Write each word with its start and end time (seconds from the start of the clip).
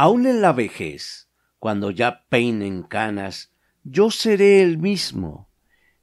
Aún 0.00 0.26
en 0.26 0.40
la 0.40 0.52
vejez, 0.52 1.28
cuando 1.58 1.90
ya 1.90 2.24
peinen 2.28 2.84
canas, 2.84 3.50
yo 3.82 4.12
seré 4.12 4.62
el 4.62 4.78
mismo. 4.78 5.50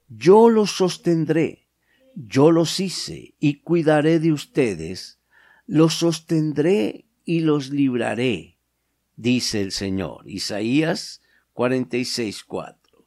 Yo 0.10 0.50
los 0.50 0.72
sostendré, 0.72 1.70
yo 2.14 2.52
los 2.52 2.82
hice 2.82 3.36
y 3.40 3.62
cuidaré 3.62 4.20
de 4.20 4.34
ustedes, 4.34 5.22
los 5.66 5.94
sostendré 5.94 7.06
y 7.24 7.40
los 7.40 7.70
libraré, 7.70 8.60
dice 9.16 9.62
el 9.62 9.72
Señor. 9.72 10.30
Isaías 10.30 11.22
46:4. 11.54 13.06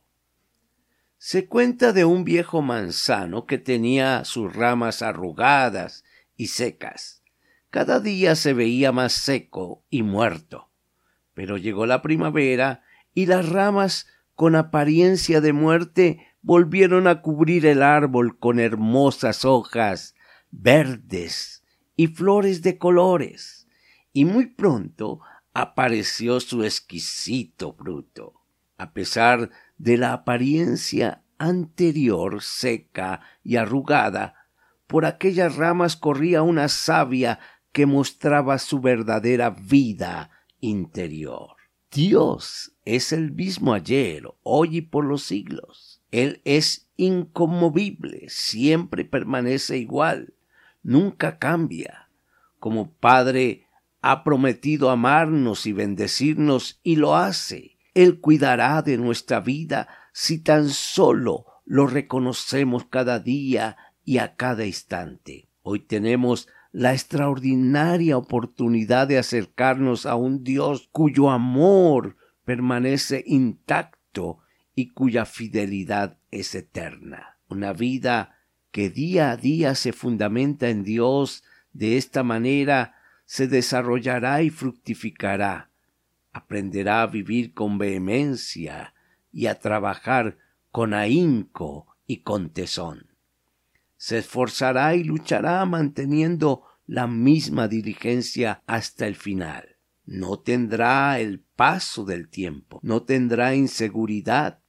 Se 1.19 1.47
cuenta 1.49 1.93
de 1.93 2.07
un 2.07 2.25
viejo 2.25 2.63
manzano 2.63 3.45
que 3.45 3.59
tenía 3.59 4.25
sus 4.25 4.57
ramas 4.57 5.03
arrugadas 5.03 6.03
y 6.35 6.47
secas. 6.47 7.23
Cada 7.69 8.01
día 8.01 8.35
se 8.37 8.55
veía 8.55 8.91
más 8.91 9.13
seco 9.13 9.85
y 9.91 10.03
muerto. 10.03 10.68
Pero 11.39 11.57
llegó 11.57 11.87
la 11.87 12.03
primavera 12.03 12.83
y 13.15 13.27
las 13.27 13.49
ramas 13.49 14.09
con 14.35 14.57
apariencia 14.57 15.41
de 15.41 15.53
muerte 15.53 16.27
volvieron 16.43 17.07
a 17.07 17.23
cubrir 17.23 17.65
el 17.65 17.85
árbol 17.85 18.41
con 18.41 18.59
hermosas 18.59 19.45
hojas 19.45 20.17
verdes 20.51 21.63
y 21.95 22.09
flores 22.09 22.63
de 22.63 22.77
colores, 22.77 23.69
y 24.13 24.25
muy 24.25 24.47
pronto 24.47 25.21
apareció 25.55 26.41
su 26.41 26.65
exquisito 26.65 27.73
fruto. 27.73 28.43
A 28.77 28.93
pesar 28.93 29.51
de 29.77 29.97
la 29.97 30.15
apariencia 30.15 31.23
anterior 31.39 32.43
seca 32.43 33.21
y 33.45 33.55
arrugada, 33.55 34.35
por 34.89 35.07
aquellas 35.07 35.55
ramas 35.55 35.95
corría 35.95 36.43
una 36.43 36.67
savia 36.67 37.39
que 37.71 37.87
mostraba 37.87 38.59
su 38.59 38.81
verdadera 38.81 39.51
vida 39.51 40.33
interior. 40.61 41.57
Dios 41.91 42.73
es 42.85 43.13
el 43.13 43.33
mismo 43.33 43.73
ayer, 43.73 44.25
hoy 44.43 44.79
y 44.79 44.81
por 44.83 45.05
los 45.05 45.23
siglos. 45.23 46.03
Él 46.11 46.41
es 46.45 46.89
inconmovible, 46.97 48.27
siempre 48.29 49.05
permanece 49.05 49.79
igual, 49.79 50.35
nunca 50.83 51.39
cambia. 51.39 52.09
Como 52.59 52.93
Padre 52.93 53.67
ha 54.01 54.25
prometido 54.25 54.91
amarnos 54.91 55.67
y 55.67 55.73
bendecirnos 55.73 56.81
y 56.83 56.97
lo 56.97 57.17
hace. 57.17 57.79
Él 57.95 58.21
cuidará 58.21 58.83
de 58.83 58.97
nuestra 58.97 59.41
vida 59.41 59.89
si 60.13 60.39
tan 60.39 60.69
solo 60.69 61.47
lo 61.65 61.87
reconocemos 61.87 62.85
cada 62.85 63.19
día 63.19 63.77
y 64.05 64.19
a 64.19 64.37
cada 64.37 64.65
instante. 64.65 65.49
Hoy 65.63 65.81
tenemos 65.81 66.49
la 66.73 66.93
extraordinaria 66.93 68.17
oportunidad 68.17 69.09
de 69.09 69.19
acercarnos 69.19 70.05
a 70.07 70.17
un 70.17 70.45
Dios 70.45 70.89
cuyo 70.93 71.31
amor 71.31 72.17
permanece 72.45 73.25
intacto 73.27 74.39
y 74.75 74.91
cuya 74.91 75.25
fidelidad 75.25 76.19
es 76.31 76.55
eterna. 76.55 77.39
Una 77.49 77.73
vida 77.73 78.37
que 78.71 78.91
día 78.91 79.31
a 79.31 79.37
día 79.37 79.75
se 79.75 79.93
fundamenta 79.93 80.69
en 80.69 80.85
Dios 80.85 81.43
de 81.73 81.97
esta 81.97 82.23
manera 82.23 82.95
se 83.25 83.49
desarrollará 83.49 84.43
y 84.43 84.51
fructificará. 84.51 85.71
Aprenderá 86.33 87.03
a 87.03 87.07
vivir 87.07 87.55
con 87.55 87.79
vehemencia 87.79 88.95
y 89.33 89.47
a 89.47 89.59
trabajar 89.59 90.39
con 90.71 90.95
ahínco 90.95 91.87
y 92.07 92.19
con 92.19 92.51
tesón 92.51 93.08
se 93.99 94.19
esforzará 94.19 94.95
y 94.95 95.05
luchará 95.05 95.63
manteniendo 95.67 96.63
la 96.87 97.07
misma 97.07 97.69
diligencia 97.69 98.63
hasta 98.67 99.07
el 99.07 99.17
final. 99.17 99.77
No 100.07 100.39
tendrá 100.39 101.21
el 101.21 101.41
paso 101.41 102.07
del 102.07 102.31
tiempo, 102.31 102.81
no 102.83 103.03
tendrá 103.03 103.55
inseguridad, 103.55 104.61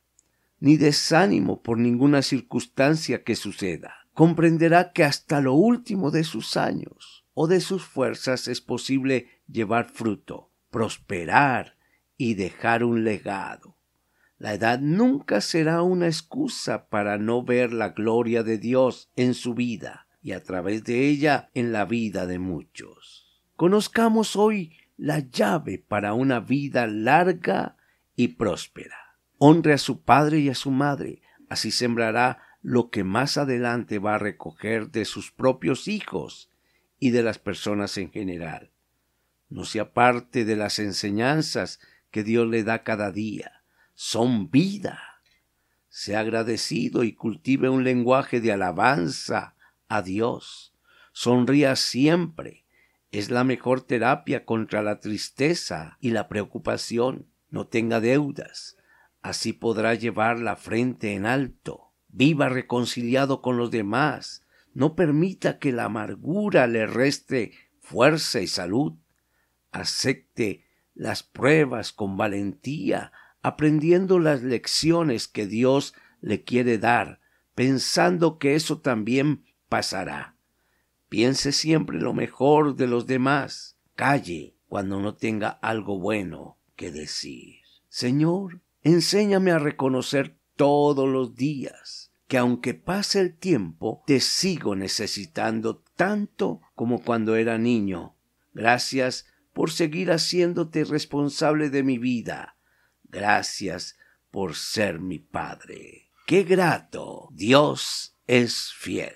ni 0.60 0.76
desánimo 0.76 1.62
por 1.62 1.78
ninguna 1.78 2.22
circunstancia 2.22 3.24
que 3.24 3.38
suceda. 3.38 3.94
Comprenderá 4.14 4.92
que 4.92 5.06
hasta 5.06 5.40
lo 5.40 5.54
último 5.54 6.12
de 6.12 6.26
sus 6.26 6.58
años 6.58 7.24
o 7.34 7.48
de 7.48 7.62
sus 7.62 7.86
fuerzas 7.86 8.50
es 8.50 8.60
posible 8.60 9.30
llevar 9.48 9.90
fruto, 9.90 10.52
prosperar 10.72 11.78
y 12.18 12.34
dejar 12.34 12.84
un 12.84 13.06
legado. 13.06 13.79
La 14.40 14.54
edad 14.54 14.80
nunca 14.80 15.42
será 15.42 15.82
una 15.82 16.08
excusa 16.08 16.88
para 16.88 17.18
no 17.18 17.44
ver 17.44 17.74
la 17.74 17.90
gloria 17.90 18.42
de 18.42 18.58
Dios 18.58 19.12
en 19.18 19.34
su 19.34 19.54
vida 19.54 20.08
y 20.22 20.32
a 20.32 20.42
través 20.42 20.86
de 20.86 21.10
ella 21.10 21.50
en 21.54 21.74
la 21.74 21.84
vida 21.84 22.26
de 22.26 22.40
muchos. 22.40 23.44
Conozcamos 23.58 24.38
hoy 24.38 24.78
la 24.96 25.20
llave 25.20 25.78
para 25.78 26.14
una 26.14 26.40
vida 26.40 26.88
larga 26.88 27.76
y 28.16 28.30
próspera. 28.30 29.18
Honre 29.40 29.74
a 29.74 29.78
su 29.78 30.04
padre 30.04 30.40
y 30.40 30.48
a 30.48 30.56
su 30.56 30.72
madre, 30.72 31.22
así 31.50 31.70
sembrará 31.70 32.40
lo 32.62 32.90
que 32.92 33.04
más 33.04 33.38
adelante 33.38 34.00
va 34.00 34.16
a 34.16 34.20
recoger 34.20 34.90
de 34.90 35.04
sus 35.04 35.34
propios 35.34 35.90
hijos 35.90 36.50
y 36.98 37.10
de 37.10 37.24
las 37.24 37.40
personas 37.40 37.98
en 37.98 38.10
general. 38.10 38.72
No 39.50 39.66
se 39.66 39.82
aparte 39.82 40.46
de 40.46 40.56
las 40.56 40.80
enseñanzas 40.80 41.82
que 42.10 42.24
Dios 42.24 42.48
le 42.48 42.64
da 42.64 42.84
cada 42.84 43.12
día 43.12 43.59
son 44.02 44.50
vida. 44.50 44.98
Sea 45.90 46.22
agradecido 46.22 47.04
y 47.04 47.12
cultive 47.12 47.68
un 47.68 47.84
lenguaje 47.84 48.40
de 48.40 48.54
alabanza 48.54 49.58
a 49.90 50.02
Dios. 50.02 50.74
Sonría 51.12 51.76
siempre. 51.76 52.66
Es 53.12 53.30
la 53.30 53.44
mejor 53.44 53.82
terapia 53.82 54.46
contra 54.46 54.82
la 54.82 55.02
tristeza 55.02 55.98
y 56.00 56.12
la 56.12 56.30
preocupación. 56.30 57.28
No 57.50 57.68
tenga 57.68 58.00
deudas. 58.00 58.78
Así 59.22 59.52
podrá 59.52 59.96
llevar 59.96 60.40
la 60.40 60.56
frente 60.56 61.14
en 61.14 61.26
alto. 61.26 61.92
Viva 62.08 62.48
reconciliado 62.48 63.42
con 63.42 63.58
los 63.58 63.70
demás. 63.70 64.46
No 64.74 64.96
permita 64.96 65.60
que 65.60 65.74
la 65.74 65.84
amargura 65.84 66.68
le 66.68 66.88
reste 66.88 67.52
fuerza 67.82 68.40
y 68.40 68.48
salud. 68.48 68.94
Acepte 69.74 70.64
las 70.94 71.22
pruebas 71.22 71.92
con 71.92 72.16
valentía 72.16 73.12
aprendiendo 73.42 74.20
las 74.20 74.44
lecciones 74.44 75.28
que 75.28 75.48
Dios 75.48 75.94
le 76.22 76.44
quiere 76.44 76.78
dar, 76.78 77.20
pensando 77.56 78.38
que 78.38 78.56
eso 78.56 78.80
también 78.80 79.46
pasará. 79.70 80.36
Piense 81.08 81.52
siempre 81.52 82.00
lo 82.00 82.14
mejor 82.14 82.76
de 82.76 82.88
los 82.88 83.08
demás. 83.08 83.78
Calle 83.96 84.56
cuando 84.68 85.00
no 85.00 85.16
tenga 85.16 85.50
algo 85.50 86.00
bueno 86.00 86.58
que 86.76 86.92
decir. 86.92 87.56
Señor, 87.88 88.62
enséñame 88.84 89.52
a 89.52 89.60
reconocer 89.60 90.38
todos 90.56 91.08
los 91.08 91.36
días 91.36 92.12
que 92.28 92.38
aunque 92.38 92.76
pase 92.76 93.20
el 93.22 93.36
tiempo, 93.36 94.04
te 94.06 94.20
sigo 94.20 94.76
necesitando 94.76 95.84
tanto 95.96 96.62
como 96.76 97.02
cuando 97.02 97.36
era 97.36 97.58
niño. 97.58 98.16
Gracias 98.54 99.26
por 99.52 99.72
seguir 99.72 100.12
haciéndote 100.12 100.84
responsable 100.84 101.72
de 101.72 101.82
mi 101.82 101.98
vida 101.98 102.59
Gracias 103.10 103.98
por 104.32 104.56
ser 104.56 105.00
mi 105.00 105.20
Padre. 105.20 106.12
Qué 106.26 106.44
grato. 106.44 107.28
Dios 107.32 108.16
es 108.28 108.72
fiel. 108.74 109.16